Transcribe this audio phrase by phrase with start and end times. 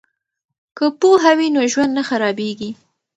[0.77, 2.69] که پوهه وي نو ژوند نه خرابیږي.